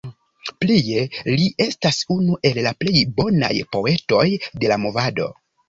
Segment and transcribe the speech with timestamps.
[0.63, 5.33] Plie li estas unu el la plej bonaj poetoj de la Movado.